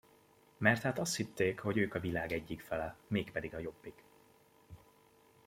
Mert 0.57 0.81
hát 0.81 0.99
azt 0.99 1.15
hitték, 1.15 1.59
hogy 1.59 1.77
ők 1.77 1.93
a 1.93 1.99
világ 1.99 2.31
egyik 2.31 2.61
fele, 2.61 2.95
mégpedig 3.07 3.53
a 3.55 3.59
jobbik. 3.59 4.03